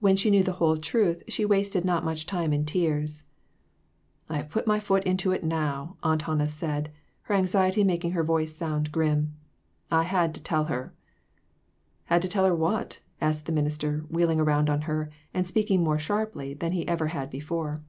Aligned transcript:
When 0.00 0.16
she 0.16 0.30
knew 0.30 0.42
the 0.42 0.52
whole 0.52 0.78
truth 0.78 1.22
she 1.28 1.44
wasted 1.44 1.84
not 1.84 2.02
much 2.02 2.24
time 2.24 2.54
in 2.54 2.64
tears. 2.64 3.24
"I've 4.26 4.48
put 4.48 4.66
my 4.66 4.80
foot 4.80 5.04
into 5.04 5.30
it 5.30 5.44
now," 5.44 5.98
Aunt 6.02 6.22
Hannah 6.22 6.48
said, 6.48 6.90
her 7.24 7.34
anxiety 7.34 7.84
making 7.84 8.12
her 8.12 8.24
voice 8.24 8.56
sound 8.56 8.90
grim. 8.90 9.34
"I 9.90 10.04
had 10.04 10.34
to 10.36 10.42
tell 10.42 10.64
her."" 10.72 10.94
Had 12.06 12.22
to 12.22 12.28
tell 12.28 12.46
her 12.46 12.54
what?" 12.54 13.00
asked 13.20 13.44
the 13.44 13.52
minister, 13.52 14.06
wheeling 14.08 14.40
around 14.40 14.70
on 14.70 14.80
her, 14.88 15.10
and 15.34 15.46
speaking 15.46 15.84
more 15.84 15.98
sharply 15.98 16.54
than 16.54 16.72
he 16.72 16.88
ever 16.88 17.08
had 17.08 17.28
before. 17.28 17.82